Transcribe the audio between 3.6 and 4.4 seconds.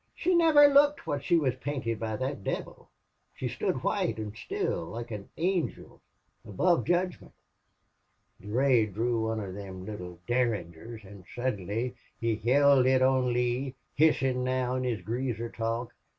white an'